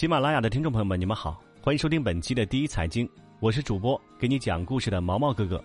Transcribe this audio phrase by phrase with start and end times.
[0.00, 3.06] 喜马拉雅的听众朋友们，你们好，欢迎收听本期的第一财经，
[3.38, 5.62] 我是主播给你讲故事的毛毛哥哥。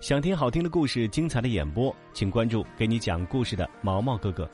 [0.00, 4.50] 想听好听的故事、精彩的演播，请关注给你讲故事的毛毛哥哥。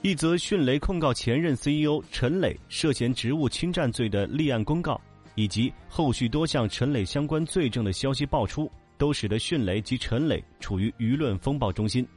[0.00, 4.98] 一则迅雷控告前任 CEO 陈磊涉嫌职务侵占罪的立案公告，
[5.34, 12.08] 以及后续多项陈磊相关罪证的消息爆出，都使得迅雷及陈磊处于舆论风暴中心。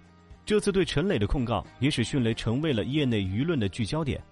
[0.46, 4.24] 这次对陈磊的控告，也使迅雷成为了业内舆论的聚焦点。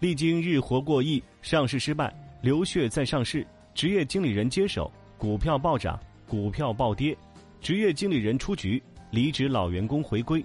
[0.00, 3.44] 历经日活过亿、上市失败、流血再上市、
[3.74, 7.16] 职业经理人接手、股票暴涨、股票暴跌、
[7.60, 8.80] 职业经理人出局、
[9.10, 10.44] 离职老员工回归，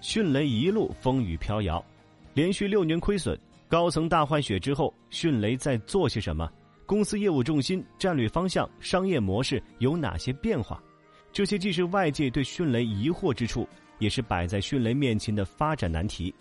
[0.00, 1.84] 迅雷一路风雨飘摇，
[2.34, 6.50] 连续六年亏损，高层大换血之后，迅雷在做些什么？
[6.84, 10.82] 公司业务重心、战略方向、商业模式有哪些变化？
[11.32, 13.68] 这些既是外界对迅雷疑惑之处，
[14.00, 16.34] 也是摆在迅雷面前的发展难题。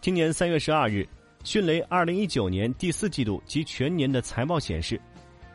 [0.00, 1.06] 今年三月十二日。
[1.46, 5.00] 迅雷二零一九年第四季度及全年的财报显示，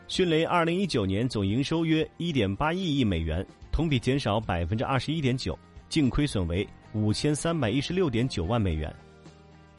[0.08, 8.90] 迅雷二零一九年总营收约一点八亿亿美元，同比减少百分之二十一点九，净亏损为五千三百一十六点九万美元。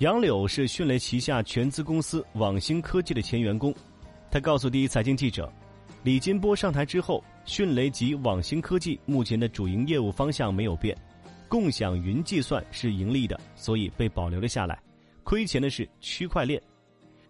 [0.00, 3.74] 杨柳是迅雷旗下全资公司网星科技的前员工，
[4.30, 5.50] 他告诉第一财经记者，
[6.02, 10.94] 李金波上台之后，迅雷及网星科技目前的主营业务方向没有变，
[11.48, 14.78] 共享云计算是盈利的，所以被保留了下来。
[15.24, 16.60] 亏钱的是区块链，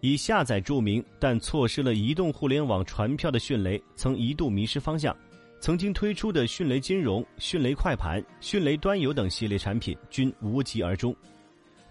[0.01, 5.15] 以下载著名，但错失了移动互联网传票的迅雷，曾一度迷失方向。
[5.59, 11.15] 曾经推出的迅雷金融、迅雷快盘、迅雷端游等系列产品均无疾而终。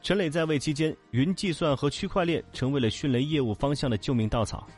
[0.02, 4.68] 陈磊在位期间，云计算和区块链成为了迅雷业务方向的救命稻草，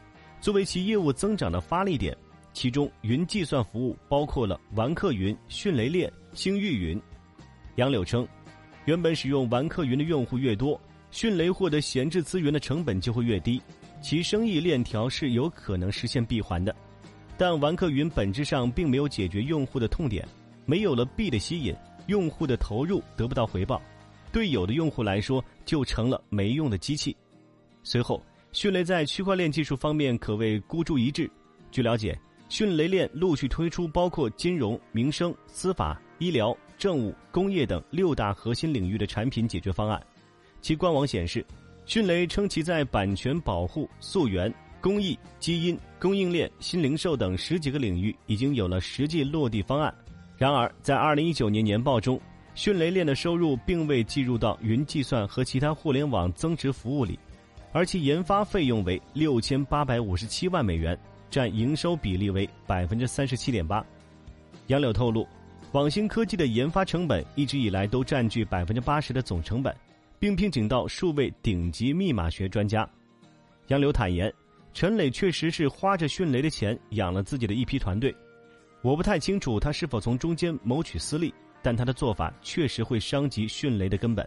[0.40, 2.16] 作为其业务增长的发力点。
[2.52, 7.02] 其中，云计算服务包括了玩客云、迅雷链、星域云。
[7.74, 8.24] 杨柳称，
[8.84, 10.80] 原本使用玩客云的用户越多。
[11.14, 13.62] 迅雷获得闲置资源的成本就会越低，
[14.02, 16.74] 其生意链条是有可能实现闭环的。
[17.38, 20.26] 但玩客云本质上并没有解决用户的痛点，
[20.66, 21.72] 没有了币的吸引，
[22.08, 23.80] 用户的投入得不到回报，
[24.32, 27.16] 对有的用户来说就成了没用的机器。
[27.84, 28.20] 随后，
[28.50, 31.30] 迅雷在区块链技术方面可谓孤注一掷。
[31.70, 40.04] 据了解，迅雷链陆续推出包括金融、民生、司法、医疗、政务、工业等六大核心领域的产品解决方案。
[40.64, 41.44] 其官网显示，
[41.84, 49.94] 迅雷称其在版权保护、溯源、公益、基因、供应链、新零售等十几个领域已经有了实际落地方案。
[50.38, 52.18] 然而，在二零一九年年报中，
[52.54, 57.18] 迅雷链的收入并未计入到云计算和其他互联网增值服务里，
[57.70, 60.98] 而其研发费用为六千八百五十七万美元，
[61.30, 63.84] 占营收比例为百分之三十七点八。
[64.68, 65.28] 杨柳透露，
[65.72, 69.70] 网星科技的研发成本一直以来都占据百分之八十的总成本。
[70.24, 72.88] 并聘请到数位顶级密码学专家。
[73.66, 74.32] 杨柳坦言，
[74.72, 78.16] 陈磊确实是花着迅雷的钱养了自己的一批团队。
[78.80, 84.26] 我不太清楚他是否从中间谋取私利，但他的做法确实会伤及迅雷的根本。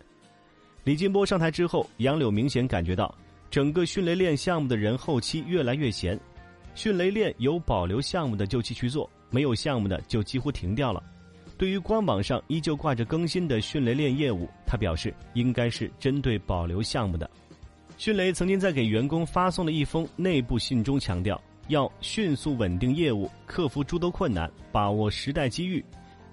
[0.83, 3.11] 李金波上台之后，杨柳明显感觉到
[3.49, 6.19] 整个迅雷链项目的人后期越来越闲。
[6.75, 11.01] 迅雷链有保留项目的就继续做，没有项目的就几乎停掉了。
[11.57, 17.29] 对于官网上依旧挂着更新的迅雷链业务，他表示应该是针对保留项目的。
[17.97, 25.83] 迅雷曾经在给员工发送的一封内部信中强调，要迅速稳定业务，克服诸多困难，把握时代机遇。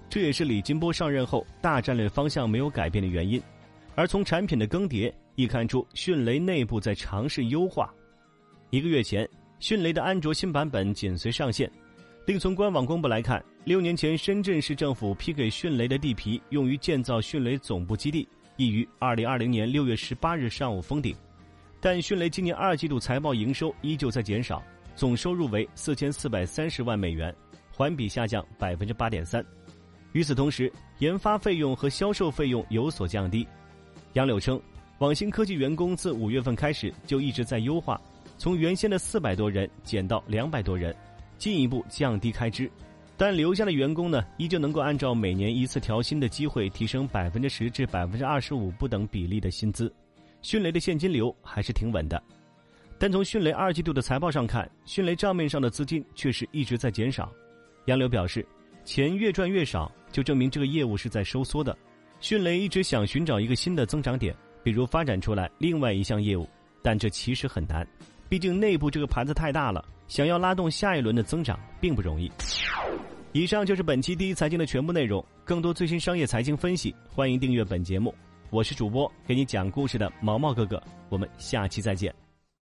[0.07, 3.41] 这也是李金波上任后大战略方向没有改变的原因。
[3.95, 7.91] 而从产品的更迭，亦看出迅雷内部在尝试优化。
[8.69, 9.27] 一个月前，
[9.59, 11.67] 迅雷的安卓新版本紧随上线。
[12.25, 18.27] 另从官网公布来看，六年前深圳市政府批给迅雷的地皮用于建造迅雷总部基地，
[18.57, 21.15] 已于二零二零年六月十八日上午封顶。
[21.79, 24.63] 但迅雷今年二季度财报营收依旧在减少，
[24.95, 27.33] 总收入为四千四百三十万美元，
[27.71, 29.45] 环比下降百分之八点三。
[30.13, 33.47] 与此同时，研发费用和销售费用有所降低。
[34.13, 34.59] 杨柳称，
[34.97, 38.01] 网新科技员工自五月份开始就一直在优化，
[38.35, 40.95] 从原先的四百多人减到两百多人。
[41.37, 42.69] 进一步降低开支，
[43.17, 49.93] 但留下的员工呢，依旧能够按照每年一次调薪的机会提升百分之十至百分之二十五不等比例的薪资。
[50.41, 52.21] 迅雷的现金流还是挺稳的，
[52.99, 57.31] 但从迅雷二季度的财报上看，迅雷账面上的资金却是一直在减少。
[57.85, 58.45] 杨柳表示，
[58.83, 61.75] 钱越赚越少，就证明这个业务是在收缩的。
[62.19, 66.47] 迅雷一直想寻找一个新的增长点，比如发展出来另外一项业务，
[66.81, 67.87] 但这其实很难，
[68.29, 69.83] 毕竟内部这个盘子太大了。
[70.07, 72.31] 想要拉动下一轮的增长并不容易。
[73.31, 75.23] 以上就是本期第一财经的全部内容。
[75.43, 78.13] 更多最新商业财经分析，欢迎订阅本节目。
[78.49, 80.81] 我是主播给你讲故事的毛毛哥哥。
[81.09, 82.24] 我们下期再见。